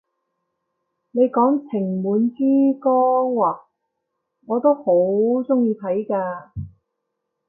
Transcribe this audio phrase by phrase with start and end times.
[1.11, 2.91] 你講情滿珠江
[3.35, 3.59] 咓，
[4.47, 6.49] 我都好鍾意睇㗎！